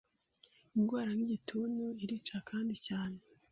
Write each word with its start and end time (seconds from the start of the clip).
indwara 0.77 1.09
nk’igituntu 1.17 1.83
irica 2.03 2.37
kandi 2.49 2.73
cyane 2.85 3.19